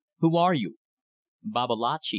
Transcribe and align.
"Who 0.21 0.35
are 0.35 0.55
you?" 0.55 0.79
"Babalatchi. 1.43 2.09